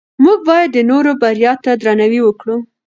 موږ 0.23 0.39
باید 0.49 0.69
د 0.73 0.77
نورو 0.91 1.11
بریا 1.21 1.53
ته 1.63 1.71
درناوی 1.81 2.19
وکړو 2.23 2.57